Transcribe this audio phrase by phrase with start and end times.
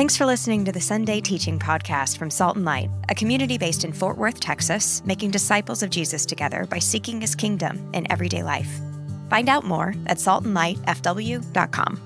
[0.00, 3.84] Thanks for listening to the Sunday Teaching Podcast from Salt and Light, a community based
[3.84, 8.42] in Fort Worth, Texas, making disciples of Jesus together by seeking his kingdom in everyday
[8.42, 8.80] life.
[9.28, 12.00] Find out more at saltandlightfw.com.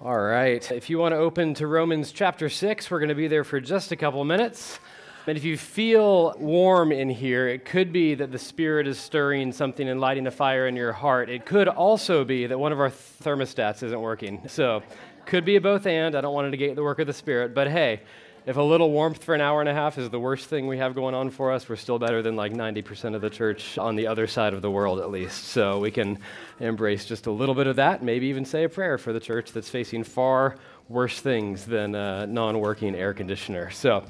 [0.00, 0.72] All right.
[0.72, 3.60] If you want to open to Romans chapter 6, we're going to be there for
[3.60, 4.78] just a couple minutes.
[5.26, 9.52] And if you feel warm in here, it could be that the Spirit is stirring
[9.52, 11.28] something and lighting a fire in your heart.
[11.28, 14.40] It could also be that one of our thermostats isn't working.
[14.48, 14.82] So,
[15.28, 16.16] could be a both and.
[16.16, 17.54] I don't want to negate the work of the Spirit.
[17.54, 18.00] But hey,
[18.46, 20.78] if a little warmth for an hour and a half is the worst thing we
[20.78, 23.94] have going on for us, we're still better than like 90% of the church on
[23.94, 25.44] the other side of the world, at least.
[25.44, 26.18] So we can
[26.60, 29.52] embrace just a little bit of that, maybe even say a prayer for the church
[29.52, 30.56] that's facing far
[30.88, 33.70] worse things than a non working air conditioner.
[33.70, 34.04] So,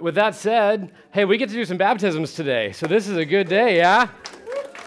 [0.00, 2.72] with that said, hey, we get to do some baptisms today.
[2.72, 4.08] So this is a good day, yeah?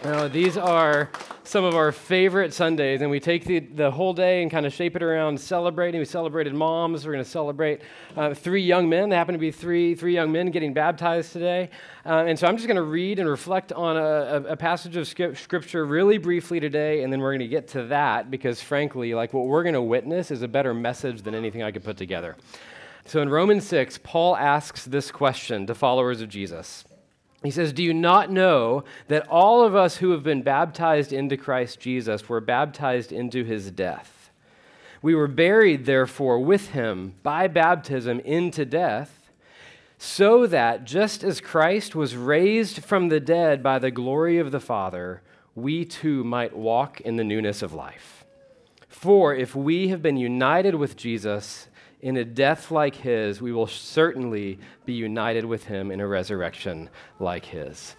[0.03, 1.09] Now, these are
[1.43, 4.71] some of our favorite Sundays, and we take the, the whole day and kind of
[4.71, 5.99] shape it around celebrating.
[5.99, 7.03] We celebrated moms.
[7.03, 7.81] We're going to celebrate
[8.15, 9.09] uh, three young men.
[9.09, 11.71] They happen to be three, three young men getting baptized today.
[12.05, 15.07] Uh, and so I'm just going to read and reflect on a, a, passage of
[15.07, 19.33] scripture really briefly today, and then we're going to get to that because, frankly, like
[19.33, 22.35] what we're going to witness is a better message than anything I could put together.
[23.05, 26.85] So in Romans 6, Paul asks this question to followers of Jesus.
[27.43, 31.37] He says, Do you not know that all of us who have been baptized into
[31.37, 34.31] Christ Jesus were baptized into his death?
[35.01, 39.31] We were buried, therefore, with him by baptism into death,
[39.99, 44.59] so that just as Christ was raised from the dead by the glory of the
[44.59, 45.21] Father,
[45.55, 48.25] we too might walk in the newness of life.
[48.87, 51.67] For if we have been united with Jesus,
[52.01, 56.89] in a death like his, we will certainly be united with him in a resurrection
[57.19, 57.95] like his.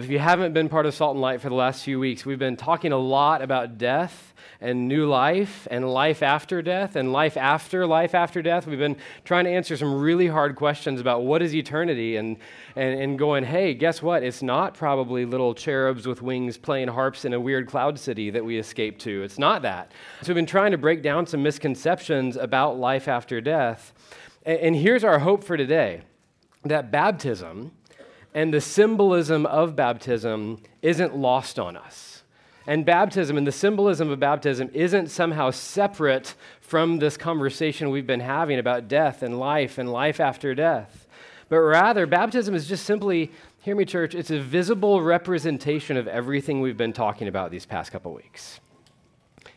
[0.00, 2.38] If you haven't been part of Salt and Light for the last few weeks, we've
[2.38, 7.36] been talking a lot about death and new life and life after death and life
[7.36, 8.66] after life after death.
[8.66, 8.96] We've been
[9.26, 12.38] trying to answer some really hard questions about what is eternity and,
[12.76, 14.22] and, and going, hey, guess what?
[14.22, 18.42] It's not probably little cherubs with wings playing harps in a weird cloud city that
[18.42, 19.22] we escape to.
[19.22, 19.92] It's not that.
[20.22, 23.92] So we've been trying to break down some misconceptions about life after death.
[24.46, 26.04] and, and here's our hope for today
[26.64, 27.72] that baptism
[28.34, 32.22] and the symbolism of baptism isn't lost on us.
[32.66, 38.20] And baptism and the symbolism of baptism isn't somehow separate from this conversation we've been
[38.20, 41.06] having about death and life and life after death.
[41.48, 43.32] But rather, baptism is just simply,
[43.62, 47.90] hear me, church, it's a visible representation of everything we've been talking about these past
[47.90, 48.60] couple weeks.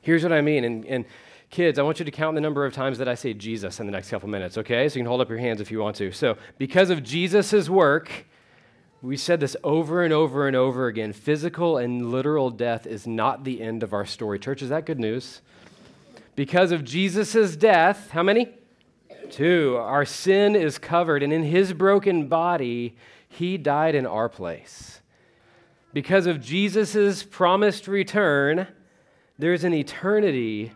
[0.02, 0.64] Here's what I mean.
[0.64, 1.06] And, and
[1.53, 3.86] kids, I want you to count the number of times that I say Jesus in
[3.86, 4.90] the next couple minutes, okay?
[4.90, 6.12] So you can hold up your hands if you want to.
[6.12, 8.25] So, because of Jesus' work,
[9.03, 11.14] we said this over and over and over again.
[11.14, 14.40] Physical and literal death is not the end of our story.
[14.40, 15.41] Church, is that good news?
[16.36, 18.50] Because of Jesus' death, how many?
[19.30, 19.78] Two.
[19.78, 22.97] Our sin is covered, and in his broken body,
[23.30, 25.02] he died in our place.
[25.94, 28.68] Because of Jesus' promised return,
[29.38, 30.72] there's an eternity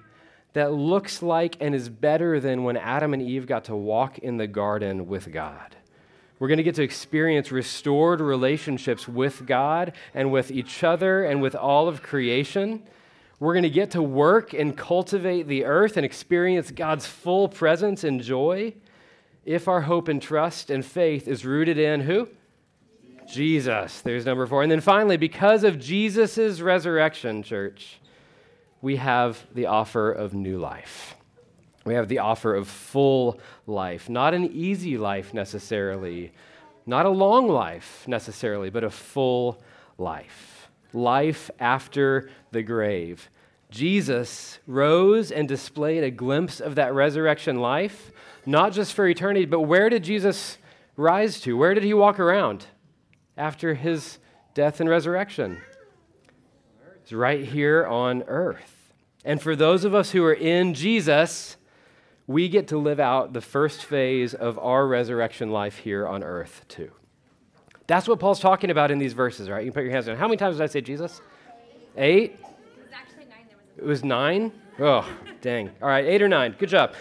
[0.57, 4.37] that looks like and is better than when Adam and Eve got to walk in
[4.37, 5.75] the garden with God.
[6.39, 11.43] We're going to get to experience restored relationships with God and with each other and
[11.43, 12.83] with all of creation.
[13.39, 18.03] We're going to get to work and cultivate the earth and experience God's full presence
[18.03, 18.73] and joy
[19.45, 22.29] if our hope and trust and faith is rooted in who?
[23.27, 24.01] Jesus.
[24.01, 24.63] There's number four.
[24.63, 27.99] And then finally, because of Jesus' resurrection, church,
[28.81, 31.15] we have the offer of new life.
[31.85, 36.33] We have the offer of full life, not an easy life necessarily,
[36.85, 39.61] not a long life necessarily, but a full
[39.97, 40.69] life.
[40.93, 43.29] Life after the grave.
[43.69, 48.11] Jesus rose and displayed a glimpse of that resurrection life,
[48.45, 50.57] not just for eternity, but where did Jesus
[50.95, 51.57] rise to?
[51.57, 52.65] Where did he walk around
[53.37, 54.19] after his
[54.53, 55.61] death and resurrection?
[57.07, 58.91] It's right here on earth.
[59.23, 61.55] And for those of us who are in Jesus,
[62.27, 66.65] we get to live out the first phase of our resurrection life here on earth,
[66.67, 66.91] too.
[67.87, 69.63] That's what Paul's talking about in these verses, right?
[69.63, 70.17] You can put your hands down.
[70.17, 71.21] How many times did I say Jesus?
[71.95, 72.33] Eight?
[72.33, 73.45] It was actually nine.
[73.77, 74.51] It was nine?
[74.77, 75.09] Oh,
[75.39, 75.69] dang.
[75.81, 76.57] All right, eight or nine.
[76.59, 76.93] Good job.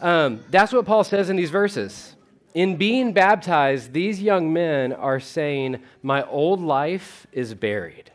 [0.00, 2.16] Um, that's what Paul says in these verses.
[2.54, 8.11] In being baptized, these young men are saying, My old life is buried.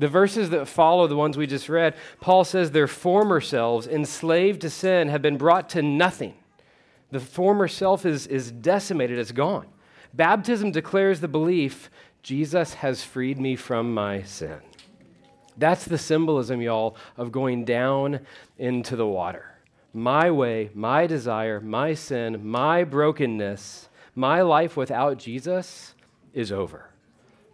[0.00, 4.62] The verses that follow the ones we just read, Paul says their former selves, enslaved
[4.62, 6.34] to sin, have been brought to nothing.
[7.10, 9.66] The former self is, is decimated, it's gone.
[10.14, 11.90] Baptism declares the belief
[12.22, 14.60] Jesus has freed me from my sin.
[15.58, 18.20] That's the symbolism, y'all, of going down
[18.58, 19.46] into the water.
[19.92, 25.94] my way, my desire, my sin, my brokenness, my life without Jesus
[26.32, 26.90] is over.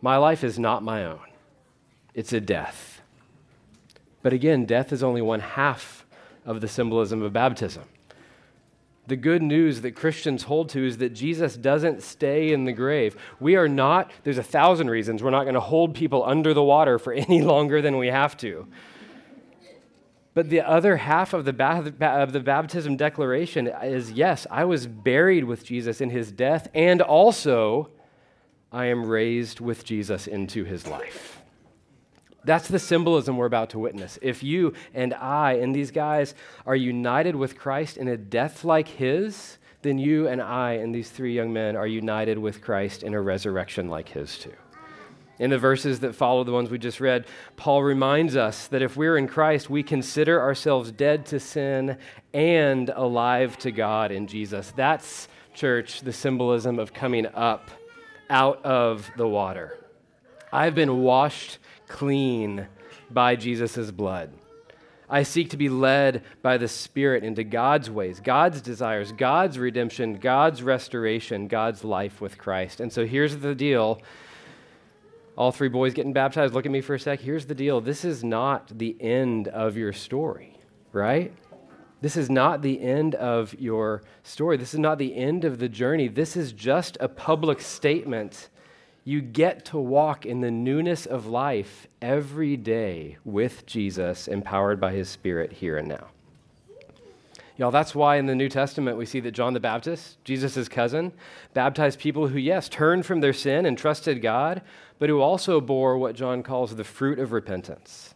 [0.02, 1.26] My life is not my own,
[2.16, 3.02] it's a death.
[4.22, 6.04] But again, death is only one half
[6.44, 7.84] of the symbolism of baptism.
[9.06, 13.16] The good news that Christians hold to is that Jesus doesn't stay in the grave.
[13.38, 16.62] We are not, there's a thousand reasons we're not going to hold people under the
[16.62, 18.66] water for any longer than we have to.
[20.34, 25.44] But the other half of the, of the baptism declaration is yes, I was buried
[25.44, 27.90] with Jesus in his death, and also
[28.72, 31.35] I am raised with Jesus into his life.
[32.46, 34.20] That's the symbolism we're about to witness.
[34.22, 36.34] If you and I and these guys
[36.64, 41.10] are united with Christ in a death like his, then you and I and these
[41.10, 44.52] three young men are united with Christ in a resurrection like his too.
[45.40, 47.26] In the verses that follow the ones we just read,
[47.56, 51.98] Paul reminds us that if we're in Christ, we consider ourselves dead to sin
[52.32, 54.72] and alive to God in Jesus.
[54.76, 57.70] That's, church, the symbolism of coming up
[58.30, 59.76] out of the water.
[60.52, 61.58] I've been washed
[61.88, 62.66] clean
[63.10, 64.32] by Jesus' blood.
[65.08, 70.14] I seek to be led by the Spirit into God's ways, God's desires, God's redemption,
[70.14, 72.80] God's restoration, God's life with Christ.
[72.80, 74.00] And so here's the deal
[75.36, 77.20] all three boys getting baptized, look at me for a sec.
[77.20, 80.58] Here's the deal this is not the end of your story,
[80.92, 81.32] right?
[82.00, 84.56] This is not the end of your story.
[84.56, 86.08] This is not the end of the journey.
[86.08, 88.48] This is just a public statement.
[89.08, 94.94] You get to walk in the newness of life every day with Jesus, empowered by
[94.94, 96.08] his Spirit here and now.
[97.56, 101.12] Y'all, that's why in the New Testament we see that John the Baptist, Jesus' cousin,
[101.54, 104.60] baptized people who, yes, turned from their sin and trusted God,
[104.98, 108.12] but who also bore what John calls the fruit of repentance.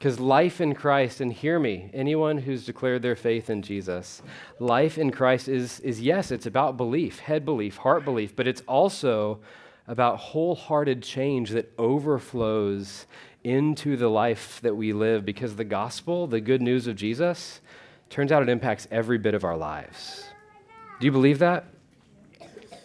[0.00, 4.20] Because life in Christ, and hear me, anyone who's declared their faith in Jesus,
[4.58, 8.62] life in Christ is, is yes, it's about belief, head belief, heart belief, but it's
[8.66, 9.38] also
[9.88, 13.06] about wholehearted change that overflows
[13.42, 17.60] into the life that we live because the gospel, the good news of Jesus,
[18.10, 20.24] turns out it impacts every bit of our lives.
[21.00, 21.64] Do you believe that?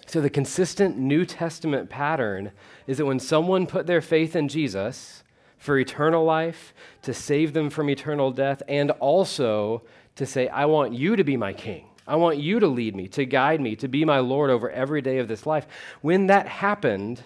[0.06, 2.52] So, the consistent New Testament pattern
[2.86, 5.24] is that when someone put their faith in Jesus
[5.58, 9.82] for eternal life, to save them from eternal death, and also
[10.16, 11.86] to say, I want you to be my king.
[12.08, 15.02] I want you to lead me, to guide me, to be my Lord over every
[15.02, 15.68] day of this life.
[16.02, 17.24] When that happened,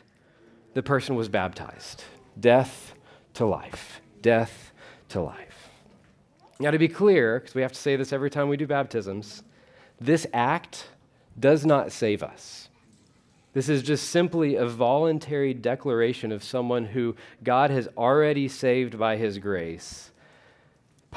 [0.74, 2.04] the person was baptized.
[2.40, 2.94] Death
[3.34, 4.02] to life.
[4.22, 4.72] Death
[5.10, 5.70] to life.
[6.60, 9.44] Now, to be clear, because we have to say this every time we do baptisms,
[10.00, 10.88] this act
[11.40, 12.70] does not save us.
[13.54, 19.18] This is just simply a voluntary declaration of someone who God has already saved by
[19.18, 20.12] his grace,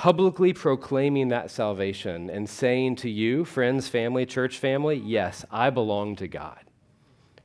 [0.00, 6.16] publicly proclaiming that salvation and saying to you, friends, family, church family, yes, I belong
[6.16, 6.58] to God.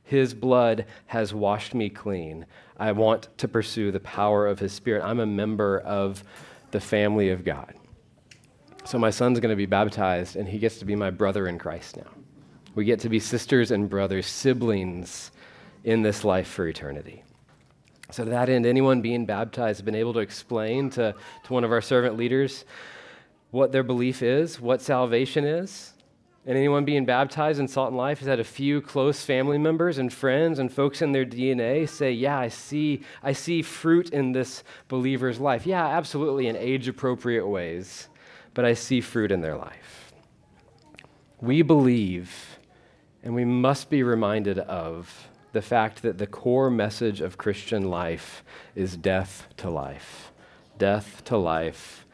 [0.04, 2.46] His blood has washed me clean.
[2.78, 5.04] I want to pursue the power of His Spirit.
[5.04, 6.24] I'm a member of
[6.70, 7.74] the family of God.
[8.86, 11.58] So my son's going to be baptized, and he gets to be my brother in
[11.58, 12.10] Christ now.
[12.74, 15.30] We get to be sisters and brothers, siblings
[15.84, 17.22] in this life for eternity.
[18.10, 21.14] So, to that end, anyone being baptized has been able to explain to,
[21.44, 22.64] to one of our servant leaders
[23.50, 25.92] what their belief is, what salvation is.
[26.46, 29.98] And anyone being baptized in Salt and Light has had a few close family members
[29.98, 34.30] and friends and folks in their DNA say, Yeah, I see, I see fruit in
[34.30, 35.66] this believer's life.
[35.66, 38.08] Yeah, absolutely, in age appropriate ways,
[38.54, 40.12] but I see fruit in their life.
[41.40, 42.56] We believe
[43.26, 48.44] and we must be reminded of the fact that the core message of Christian life
[48.74, 50.32] is death to life.
[50.78, 52.04] Death to life,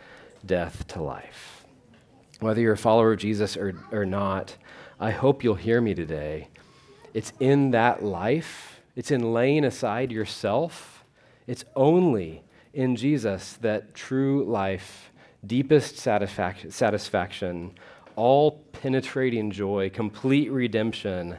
[0.47, 1.65] death to life.
[2.41, 4.57] Whether you're a follower of Jesus or, or not,
[5.01, 6.49] I hope you'll hear me today.
[7.15, 11.05] It's in that life, it's in laying aside yourself,
[11.47, 15.11] it's only in Jesus that true life,
[15.45, 17.73] deepest satisfaction,
[18.17, 21.37] all penetrating joy, complete redemption,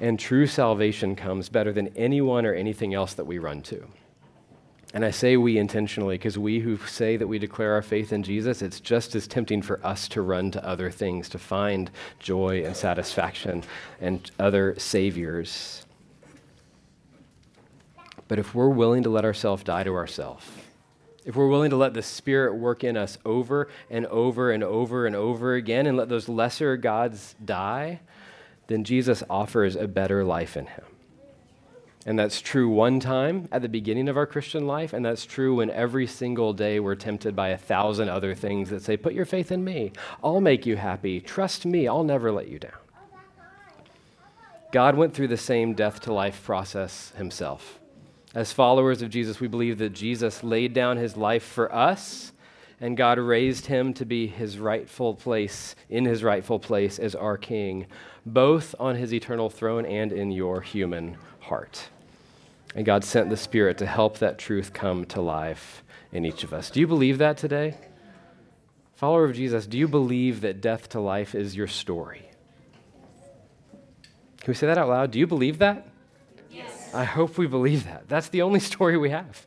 [0.00, 3.86] and true salvation comes better than anyone or anything else that we run to.
[4.94, 8.22] And I say we intentionally because we who say that we declare our faith in
[8.22, 12.64] Jesus, it's just as tempting for us to run to other things to find joy
[12.64, 13.64] and satisfaction
[14.00, 15.84] and other saviors.
[18.28, 20.46] But if we're willing to let ourselves die to ourselves,
[21.24, 25.06] if we're willing to let the Spirit work in us over and over and over
[25.06, 28.00] and over again and let those lesser gods die,
[28.68, 30.84] then Jesus offers a better life in Him.
[32.06, 35.56] And that's true one time at the beginning of our Christian life, and that's true
[35.56, 39.24] when every single day we're tempted by a thousand other things that say, Put your
[39.24, 39.90] faith in me.
[40.22, 41.20] I'll make you happy.
[41.20, 41.88] Trust me.
[41.88, 42.72] I'll never let you down.
[44.70, 47.80] God went through the same death to life process himself.
[48.34, 52.32] As followers of Jesus, we believe that Jesus laid down his life for us,
[52.80, 57.38] and God raised him to be his rightful place, in his rightful place as our
[57.38, 57.86] king,
[58.24, 61.88] both on his eternal throne and in your human heart.
[62.74, 66.52] And God sent the Spirit to help that truth come to life in each of
[66.52, 66.70] us.
[66.70, 67.74] Do you believe that today?
[68.94, 72.30] Follower of Jesus, do you believe that death to life is your story?
[74.40, 75.10] Can we say that out loud?
[75.10, 75.88] Do you believe that?
[76.50, 76.94] Yes.
[76.94, 78.08] I hope we believe that.
[78.08, 79.46] That's the only story we have.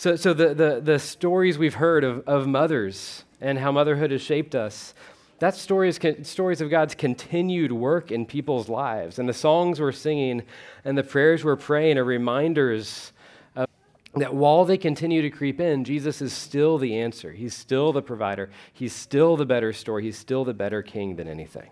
[0.00, 4.22] So, so the, the, the stories we've heard of, of mothers and how motherhood has
[4.22, 4.94] shaped us,
[5.38, 9.18] that's stories, stories of God's continued work in people's lives.
[9.18, 10.44] And the songs we're singing
[10.86, 13.12] and the prayers we're praying are reminders
[13.54, 13.68] of,
[14.14, 17.32] that while they continue to creep in, Jesus is still the answer.
[17.32, 18.48] He's still the provider.
[18.72, 20.04] He's still the better story.
[20.04, 21.68] He's still the better king than anything.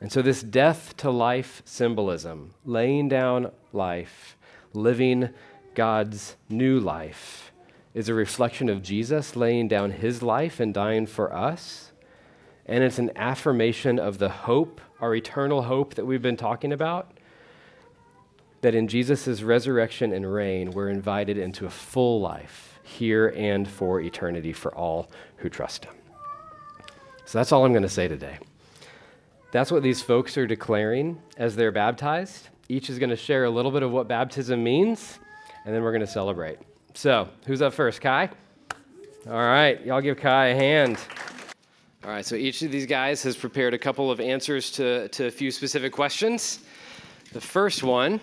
[0.00, 4.36] And so, this death to life symbolism, laying down life,
[4.72, 5.30] living
[5.78, 7.52] God's new life,
[7.94, 11.88] is a reflection of Jesus laying down his life and dying for us
[12.68, 17.10] and it's an affirmation of the hope, our eternal hope that we've been talking about.
[18.60, 24.00] That in Jesus' resurrection and reign, we're invited into a full life here and for
[24.00, 25.94] eternity for all who trust Him.
[27.24, 28.38] So that's all I'm going to say today.
[29.50, 32.48] That's what these folks are declaring as they're baptized.
[32.68, 35.18] Each is going to share a little bit of what baptism means,
[35.68, 36.58] and then we're going to celebrate.
[36.94, 38.00] So, who's up first?
[38.00, 38.30] Kai?
[39.26, 40.96] All right, y'all give Kai a hand.
[42.02, 45.26] All right, so each of these guys has prepared a couple of answers to, to
[45.26, 46.60] a few specific questions.
[47.34, 48.18] The first one,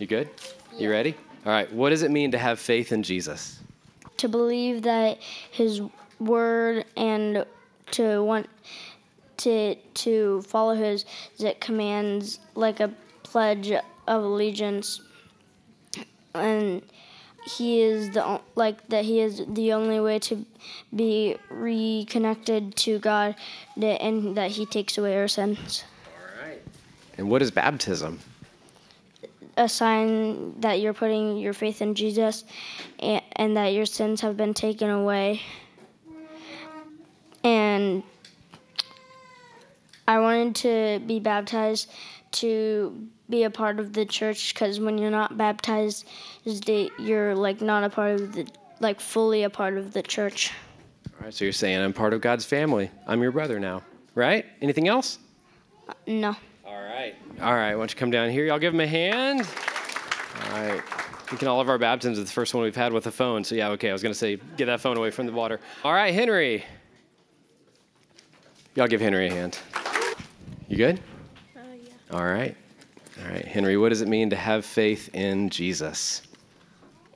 [0.00, 0.30] you good?
[0.76, 1.14] You ready?
[1.46, 3.60] All right, what does it mean to have faith in Jesus?
[4.16, 5.18] To believe that
[5.52, 5.80] his
[6.18, 7.46] word and
[7.92, 8.48] to want
[9.36, 11.04] to to follow his
[11.60, 13.84] commands like a pledge of
[14.24, 15.02] allegiance
[16.34, 16.82] and
[17.44, 20.46] he is the like that he is the only way to
[20.94, 23.34] be reconnected to God
[23.76, 25.84] and that he takes away our sins.
[26.06, 26.62] All right.
[27.18, 28.20] And what is baptism?
[29.56, 32.44] A sign that you're putting your faith in Jesus
[33.00, 35.42] and, and that your sins have been taken away.
[37.44, 38.04] And
[40.06, 41.90] I wanted to be baptized
[42.32, 46.06] to be a part of the church because when you're not baptized,
[46.44, 48.46] you're like not a part of the
[48.78, 50.52] like fully a part of the church.
[51.08, 52.90] All right, so you're saying I'm part of God's family.
[53.06, 53.82] I'm your brother now,
[54.14, 54.44] right?
[54.60, 55.18] Anything else?
[55.88, 56.36] Uh, no.
[56.66, 57.14] All right.
[57.40, 57.74] All right.
[57.74, 58.44] Why don't you come down here?
[58.44, 59.48] Y'all give him a hand.
[60.44, 60.82] All right.
[61.26, 63.44] Thinking all of our baptisms is the first one we've had with a phone.
[63.44, 63.88] So yeah, okay.
[63.88, 65.58] I was gonna say get that phone away from the water.
[65.84, 66.64] All right, Henry.
[68.74, 69.58] Y'all give Henry a hand.
[70.68, 71.00] You good?
[71.56, 72.16] Uh, yeah.
[72.16, 72.56] All right.
[73.20, 76.22] All right, Henry, what does it mean to have faith in Jesus?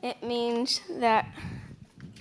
[0.02, 1.26] It means that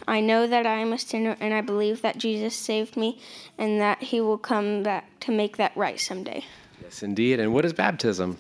[0.08, 3.20] I know that I am a sinner and I believe that Jesus saved me
[3.58, 6.44] and that he will come back to make that right someday.
[6.82, 7.40] Yes, indeed.
[7.40, 8.38] And what is baptism?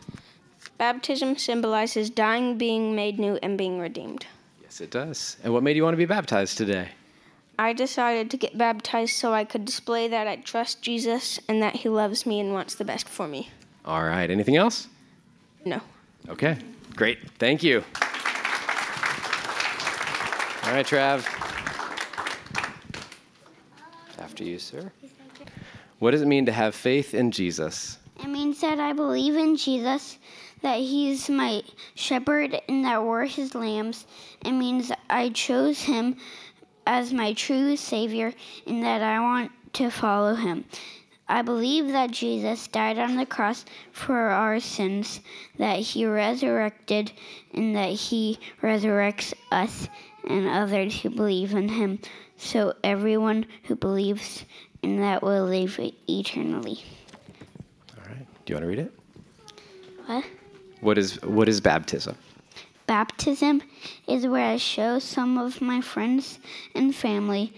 [0.77, 4.25] Baptism symbolizes dying, being made new, and being redeemed.
[4.62, 5.38] Yes, it does.
[5.44, 6.89] And what made you want to be baptized today?
[7.58, 11.77] I decided to get baptized so I could display that I trust Jesus and that
[11.77, 13.50] he loves me and wants the best for me.
[13.86, 14.30] All right.
[14.30, 14.88] Anything else?
[15.65, 15.81] No.
[16.29, 16.57] Okay,
[16.95, 17.17] great.
[17.39, 17.84] Thank you.
[20.63, 21.25] All right, Trav.
[24.19, 24.91] After you, sir.
[26.00, 27.98] What does it mean to have faith in Jesus?
[28.22, 30.17] It means that I believe in Jesus,
[30.62, 31.63] that He's my
[31.95, 34.05] shepherd, and that we're His lambs.
[34.43, 36.17] It means I chose Him
[36.86, 38.34] as my true Savior,
[38.67, 40.65] and that I want to follow Him.
[41.27, 45.22] I believe that Jesus died on the cross for our sins,
[45.58, 47.12] that he resurrected,
[47.53, 49.89] and that he resurrects us
[50.27, 52.00] and others who believe in him,
[52.38, 54.46] so everyone who believes
[54.84, 56.84] in that will live eternally.
[57.98, 58.27] All right.
[58.46, 58.94] Do you want to read it?
[60.05, 60.25] What?
[60.82, 62.15] What is what is baptism?
[62.86, 63.63] Baptism
[64.08, 66.38] is where I show some of my friends
[66.75, 67.51] and family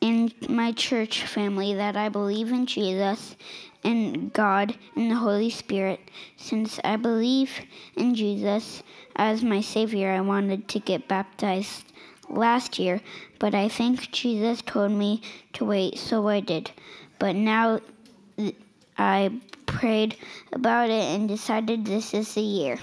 [0.00, 3.36] in my church family that I believe in Jesus
[3.84, 6.00] and God and the Holy Spirit.
[6.36, 7.50] Since I believe
[7.96, 8.82] in Jesus
[9.16, 11.84] as my Savior, I wanted to get baptized
[12.28, 13.00] last year,
[13.38, 15.22] but I think Jesus told me
[15.54, 16.70] to wait, so I did.
[17.18, 17.80] But now
[18.96, 19.30] I
[19.66, 20.16] prayed
[20.52, 22.78] about it and decided this is the year.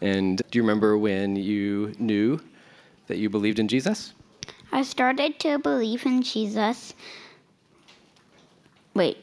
[0.00, 2.40] And do you remember when you knew
[3.06, 4.12] that you believed in Jesus?
[4.72, 6.94] I started to believe in Jesus.
[8.94, 9.18] Wait.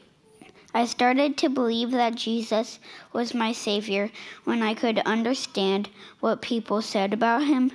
[0.76, 2.80] I started to believe that Jesus
[3.12, 4.10] was my Savior
[4.42, 7.70] when I could understand what people said about Him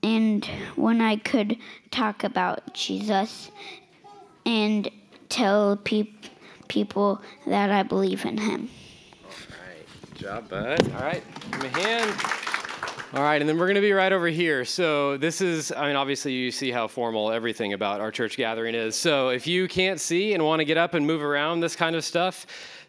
[0.00, 0.44] and
[0.76, 1.56] when I could
[1.90, 3.50] talk about Jesus
[4.46, 4.88] and
[5.28, 6.12] tell pe-
[6.68, 8.70] people that I believe in Him.
[9.24, 9.86] All right.
[10.10, 10.92] Good job, bud.
[10.92, 11.24] All right.
[11.50, 12.43] Give me a hand.
[13.14, 14.64] All right, and then we're going to be right over here.
[14.64, 18.74] So, this is, I mean, obviously, you see how formal everything about our church gathering
[18.74, 18.96] is.
[18.96, 21.94] So, if you can't see and want to get up and move around this kind
[21.94, 22.44] of stuff,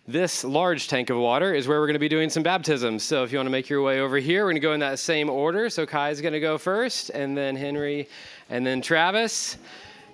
[0.07, 3.03] this large tank of water is where we're going to be doing some baptisms.
[3.03, 4.79] So, if you want to make your way over here, we're going to go in
[4.79, 5.69] that same order.
[5.69, 8.09] So, Kai's going to go first, and then Henry,
[8.49, 9.57] and then Travis.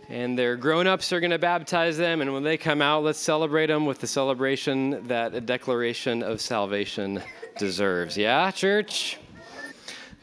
[0.09, 2.19] And their grown ups are going to baptize them.
[2.19, 6.41] And when they come out, let's celebrate them with the celebration that a declaration of
[6.41, 7.23] salvation
[7.57, 8.17] deserves.
[8.17, 9.20] Yeah, church?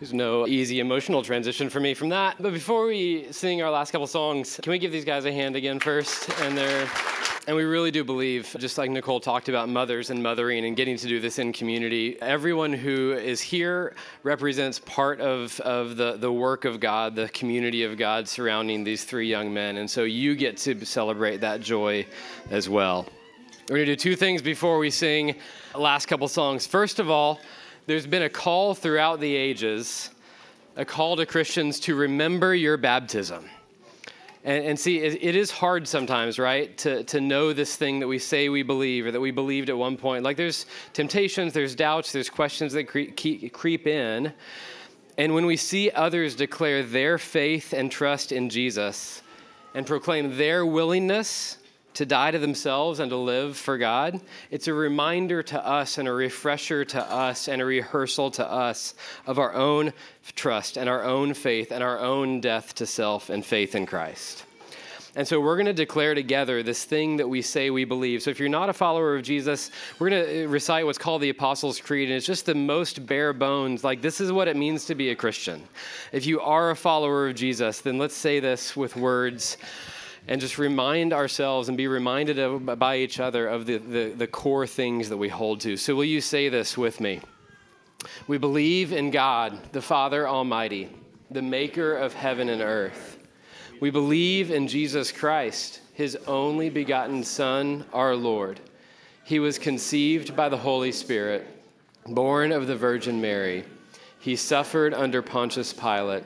[0.01, 2.37] There's no easy emotional transition for me from that.
[2.39, 5.57] But before we sing our last couple songs, can we give these guys a hand
[5.57, 6.31] again first?
[6.43, 6.89] And they're
[7.49, 10.99] and we really do believe, just like Nicole talked about mothers and mothering and getting
[10.99, 16.31] to do this in community, everyone who is here represents part of, of the, the
[16.31, 19.79] work of God, the community of God surrounding these three young men.
[19.79, 22.07] And so you get to celebrate that joy
[22.51, 23.09] as well.
[23.69, 25.35] We're going to do two things before we sing
[25.75, 26.67] last couple songs.
[26.67, 27.41] First of all,
[27.89, 30.11] there's been a call throughout the ages,
[30.77, 33.49] a call to Christians to remember your baptism.
[34.45, 38.07] And, and see, it, it is hard sometimes, right, to, to know this thing that
[38.07, 40.23] we say we believe or that we believed at one point.
[40.23, 44.35] Like there's temptations, there's doubts, there's questions that cre- creep in.
[45.17, 49.23] And when we see others declare their faith and trust in Jesus
[49.75, 51.57] and proclaim their willingness
[51.95, 56.07] to die to themselves and to live for God, it's a reminder to us and
[56.07, 58.95] a refresher to us and a rehearsal to us
[59.27, 59.93] of our own
[60.37, 64.45] trust and our own faith and our own death to self and faith in Christ.
[65.19, 68.23] And so we're going to declare together this thing that we say we believe.
[68.23, 71.23] So if you're not a follower of Jesus, we're going to uh, recite what's called
[71.23, 72.09] the Apostles' Creed.
[72.09, 73.83] And it's just the most bare bones.
[73.83, 75.65] Like, this is what it means to be a Christian.
[76.13, 79.57] If you are a follower of Jesus, then let's say this with words
[80.29, 84.27] and just remind ourselves and be reminded of, by each other of the, the, the
[84.27, 85.77] core things that we hold to.
[85.77, 87.21] So, will you say this with me?
[88.27, 90.91] We believe in God, the Father Almighty,
[91.31, 93.19] the maker of heaven and earth.
[93.81, 98.61] We believe in Jesus Christ, his only begotten Son, our Lord.
[99.25, 101.47] He was conceived by the Holy Spirit,
[102.07, 103.65] born of the Virgin Mary.
[104.21, 106.25] He suffered under Pontius Pilate,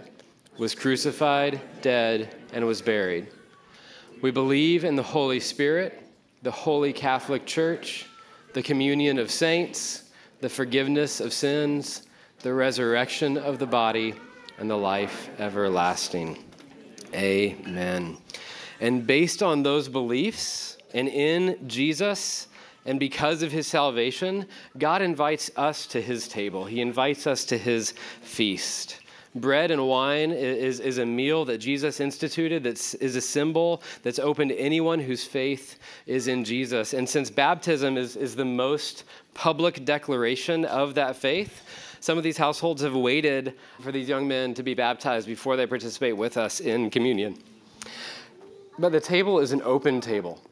[0.59, 3.29] was crucified, dead, and was buried
[4.23, 6.01] we believe in the Holy Spirit,
[6.43, 8.07] the Holy Catholic Church,
[8.55, 12.05] the communion of saints, the forgiveness of sins,
[12.41, 14.15] the resurrection of the body,
[14.59, 16.39] and the life everlasting.
[17.13, 18.17] Amen.
[18.81, 22.47] And based on those beliefs and in Jesus,
[22.85, 24.47] and because of his salvation,
[24.79, 26.65] God invites us to his table.
[26.65, 28.99] He invites us to his feast.
[29.35, 34.19] Bread and wine is, is a meal that Jesus instituted that is a symbol that's
[34.19, 36.93] open to anyone whose faith is in Jesus.
[36.93, 41.63] And since baptism is, is the most public declaration of that faith,
[42.01, 45.67] some of these households have waited for these young men to be baptized before they
[45.67, 47.39] participate with us in communion.
[48.79, 50.43] But the table is an open table.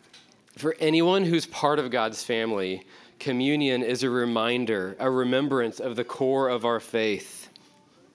[0.56, 2.86] For anyone who's part of God's family,
[3.18, 7.39] communion is a reminder, a remembrance of the core of our faith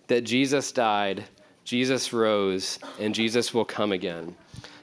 [0.07, 1.25] that Jesus died,
[1.63, 4.35] Jesus rose, and Jesus will come again.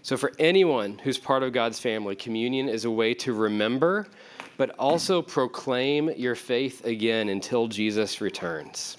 [0.02, 4.08] So, for anyone who's part of God's family, communion is a way to remember,
[4.56, 8.96] but also proclaim your faith again until Jesus returns.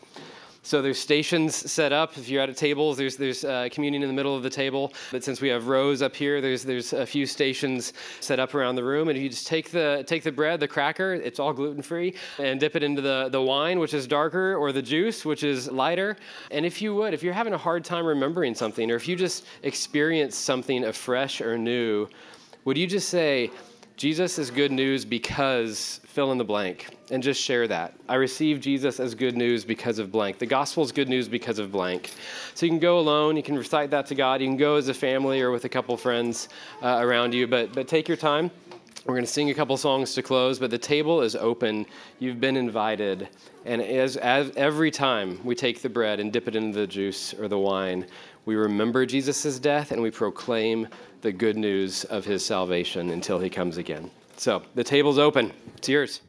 [0.65, 2.17] So there's stations set up.
[2.17, 4.93] If you're at a table, there's there's uh, communion in the middle of the table.
[5.12, 8.76] But since we have rows up here, there's there's a few stations set up around
[8.76, 9.10] the room.
[9.10, 12.15] And if you just take the take the bread, the cracker, it's all gluten free,
[12.39, 15.69] and dip it into the the wine, which is darker, or the juice, which is
[15.69, 16.15] lighter.
[16.49, 19.17] And if you would, if you're having a hard time remembering something, or if you
[19.17, 22.08] just experience something afresh or new,
[22.63, 23.52] would you just say?
[23.96, 27.94] Jesus is good news because fill in the blank and just share that.
[28.10, 30.40] I received Jesus as good news because of blank.
[30.40, 32.12] The gospel is good news because of blank.
[32.56, 34.90] So you can go alone, you can recite that to God, you can go as
[34.90, 36.50] a family or with a couple friends
[36.82, 38.50] uh, around you, but, but take your time.
[39.06, 41.86] We're going to sing a couple songs to close, but the table is open.
[42.20, 43.28] You've been invited.
[43.66, 47.34] And as, as every time we take the bread and dip it into the juice
[47.34, 48.08] or the wine,
[48.46, 50.88] we remember Jesus' death and we proclaim
[51.24, 54.12] the good news of his salvation until he comes again.
[54.38, 55.52] So the table's open.
[55.78, 56.22] It's yours.